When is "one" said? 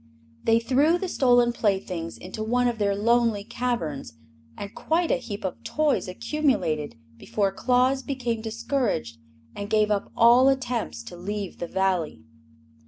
2.43-2.67